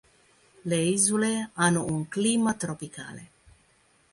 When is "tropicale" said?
2.55-3.29